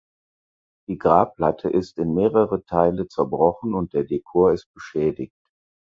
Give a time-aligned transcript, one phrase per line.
[0.89, 5.37] Die Grabplatte ist in mehrere Teile zerbrochen und der Dekor ist beschädigt.